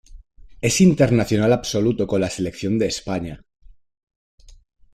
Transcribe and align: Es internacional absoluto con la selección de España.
Es 0.61 0.81
internacional 0.81 1.53
absoluto 1.53 2.07
con 2.07 2.21
la 2.21 2.29
selección 2.31 2.79
de 2.79 2.87
España. 2.87 3.45